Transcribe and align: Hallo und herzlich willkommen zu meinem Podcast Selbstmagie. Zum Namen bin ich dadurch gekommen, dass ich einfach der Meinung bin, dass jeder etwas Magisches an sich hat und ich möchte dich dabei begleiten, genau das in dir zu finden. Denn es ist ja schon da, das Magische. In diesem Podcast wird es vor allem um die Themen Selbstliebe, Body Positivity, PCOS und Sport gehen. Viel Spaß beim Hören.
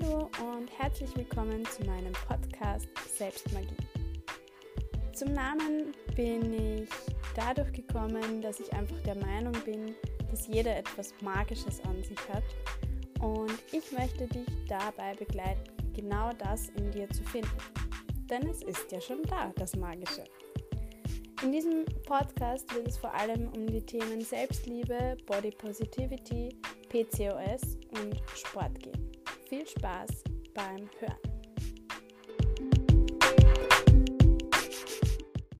Hallo 0.00 0.28
und 0.40 0.76
herzlich 0.76 1.14
willkommen 1.14 1.64
zu 1.66 1.84
meinem 1.84 2.12
Podcast 2.26 2.88
Selbstmagie. 3.16 3.76
Zum 5.12 5.32
Namen 5.32 5.94
bin 6.16 6.52
ich 6.52 6.88
dadurch 7.36 7.72
gekommen, 7.72 8.42
dass 8.42 8.58
ich 8.58 8.72
einfach 8.72 9.00
der 9.02 9.14
Meinung 9.16 9.52
bin, 9.64 9.94
dass 10.30 10.48
jeder 10.48 10.76
etwas 10.76 11.14
Magisches 11.20 11.80
an 11.84 12.02
sich 12.02 12.18
hat 12.28 12.42
und 13.20 13.52
ich 13.70 13.92
möchte 13.92 14.26
dich 14.26 14.48
dabei 14.68 15.14
begleiten, 15.14 15.70
genau 15.94 16.30
das 16.38 16.70
in 16.70 16.90
dir 16.90 17.08
zu 17.10 17.22
finden. 17.22 17.56
Denn 18.28 18.48
es 18.48 18.62
ist 18.64 18.90
ja 18.90 19.00
schon 19.00 19.22
da, 19.22 19.52
das 19.54 19.76
Magische. 19.76 20.24
In 21.42 21.52
diesem 21.52 21.84
Podcast 22.04 22.74
wird 22.74 22.88
es 22.88 22.96
vor 22.96 23.14
allem 23.14 23.48
um 23.54 23.66
die 23.68 23.84
Themen 23.84 24.22
Selbstliebe, 24.22 25.16
Body 25.26 25.52
Positivity, 25.52 26.48
PCOS 26.88 27.76
und 27.92 28.20
Sport 28.34 28.80
gehen. 28.80 29.13
Viel 29.54 29.68
Spaß 29.68 30.24
beim 30.52 30.90
Hören. 30.98 31.33